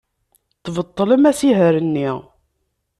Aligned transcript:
Tbeṭlem 0.63 1.23
asihaṛ-nni. 1.29 2.09